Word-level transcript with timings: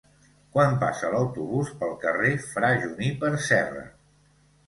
Quan 0.53 0.71
passa 0.83 1.09
l'autobús 1.15 1.69
pel 1.83 1.93
carrer 2.05 2.33
Fra 2.55 2.71
Juníper 2.85 3.31
Serra? 3.49 3.87